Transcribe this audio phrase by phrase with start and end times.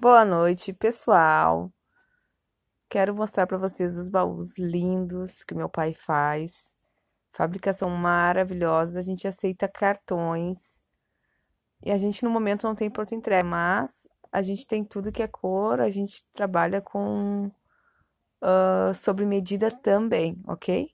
[0.00, 1.72] Boa noite, pessoal.
[2.90, 6.76] Quero mostrar para vocês os baús lindos que meu pai faz.
[7.32, 8.98] Fabricação maravilhosa.
[8.98, 10.80] A gente aceita cartões.
[11.82, 15.22] E a gente no momento não tem pronto entrega, mas a gente tem tudo que
[15.22, 15.80] é cor.
[15.80, 17.50] A gente trabalha com
[18.42, 20.93] uh, sobre medida também, ok?